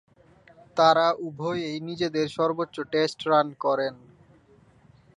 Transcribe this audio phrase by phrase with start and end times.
[0.77, 3.93] তারা উভয়েই নিজেদের সর্বোচ্চ টেস্ট রান করেন।